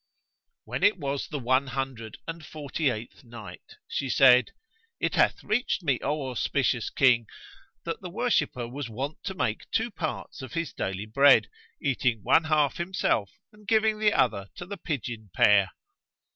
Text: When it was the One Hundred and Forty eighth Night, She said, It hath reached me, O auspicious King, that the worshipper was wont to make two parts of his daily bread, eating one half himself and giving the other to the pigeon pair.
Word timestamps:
When 0.65 0.81
it 0.81 0.97
was 0.97 1.27
the 1.27 1.37
One 1.37 1.67
Hundred 1.67 2.17
and 2.27 2.43
Forty 2.43 2.89
eighth 2.89 3.23
Night, 3.23 3.75
She 3.87 4.09
said, 4.09 4.49
It 4.99 5.13
hath 5.13 5.43
reached 5.43 5.83
me, 5.83 5.99
O 6.01 6.31
auspicious 6.31 6.89
King, 6.89 7.27
that 7.83 8.01
the 8.01 8.09
worshipper 8.09 8.67
was 8.67 8.89
wont 8.89 9.23
to 9.25 9.35
make 9.35 9.69
two 9.69 9.91
parts 9.91 10.41
of 10.41 10.53
his 10.53 10.73
daily 10.73 11.05
bread, 11.05 11.49
eating 11.79 12.23
one 12.23 12.45
half 12.45 12.77
himself 12.77 13.29
and 13.53 13.67
giving 13.67 13.99
the 13.99 14.13
other 14.13 14.49
to 14.55 14.65
the 14.65 14.75
pigeon 14.77 15.29
pair. 15.35 15.69